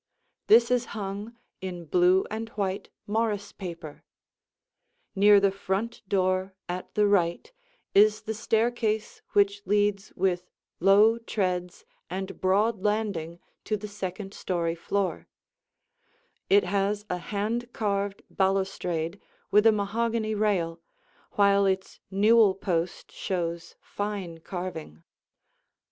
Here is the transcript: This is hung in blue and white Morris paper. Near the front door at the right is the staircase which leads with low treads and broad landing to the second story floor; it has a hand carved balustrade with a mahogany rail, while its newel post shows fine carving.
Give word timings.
This 0.47 0.71
is 0.71 0.85
hung 0.97 1.37
in 1.61 1.85
blue 1.85 2.25
and 2.31 2.49
white 2.57 2.89
Morris 3.05 3.51
paper. 3.51 4.03
Near 5.13 5.39
the 5.39 5.51
front 5.51 6.01
door 6.09 6.55
at 6.67 6.95
the 6.95 7.05
right 7.05 7.51
is 7.93 8.23
the 8.23 8.33
staircase 8.33 9.21
which 9.33 9.61
leads 9.67 10.11
with 10.15 10.49
low 10.79 11.19
treads 11.19 11.85
and 12.09 12.41
broad 12.41 12.81
landing 12.83 13.37
to 13.65 13.77
the 13.77 13.87
second 13.87 14.33
story 14.33 14.73
floor; 14.73 15.27
it 16.49 16.63
has 16.63 17.05
a 17.07 17.19
hand 17.19 17.71
carved 17.71 18.23
balustrade 18.27 19.21
with 19.51 19.67
a 19.67 19.71
mahogany 19.71 20.33
rail, 20.33 20.81
while 21.33 21.67
its 21.67 21.99
newel 22.09 22.55
post 22.55 23.11
shows 23.11 23.75
fine 23.79 24.39
carving. 24.39 25.03